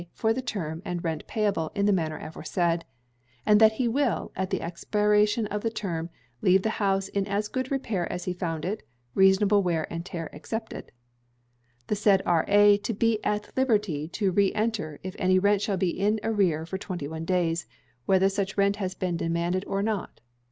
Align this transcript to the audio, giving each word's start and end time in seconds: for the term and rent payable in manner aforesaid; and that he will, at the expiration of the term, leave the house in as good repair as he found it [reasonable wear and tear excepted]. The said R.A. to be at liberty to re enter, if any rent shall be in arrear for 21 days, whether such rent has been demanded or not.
for 0.13 0.33
the 0.33 0.41
term 0.41 0.81
and 0.83 1.03
rent 1.03 1.27
payable 1.27 1.71
in 1.75 1.85
manner 1.93 2.17
aforesaid; 2.17 2.85
and 3.45 3.61
that 3.61 3.73
he 3.73 3.87
will, 3.87 4.31
at 4.35 4.49
the 4.49 4.59
expiration 4.59 5.45
of 5.49 5.61
the 5.61 5.69
term, 5.69 6.09
leave 6.41 6.63
the 6.63 6.81
house 6.81 7.07
in 7.09 7.27
as 7.27 7.47
good 7.47 7.69
repair 7.69 8.11
as 8.11 8.23
he 8.23 8.33
found 8.33 8.65
it 8.65 8.81
[reasonable 9.13 9.61
wear 9.61 9.85
and 9.93 10.03
tear 10.03 10.27
excepted]. 10.33 10.91
The 11.85 11.95
said 11.95 12.23
R.A. 12.25 12.79
to 12.79 12.93
be 12.95 13.23
at 13.23 13.55
liberty 13.55 14.07
to 14.07 14.31
re 14.31 14.51
enter, 14.55 14.99
if 15.03 15.15
any 15.19 15.37
rent 15.37 15.61
shall 15.61 15.77
be 15.77 15.91
in 15.91 16.19
arrear 16.23 16.65
for 16.65 16.79
21 16.79 17.23
days, 17.25 17.67
whether 18.07 18.27
such 18.27 18.57
rent 18.57 18.77
has 18.77 18.95
been 18.95 19.17
demanded 19.17 19.63
or 19.67 19.83
not. 19.83 20.19